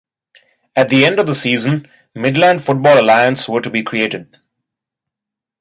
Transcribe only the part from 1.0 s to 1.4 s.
end of the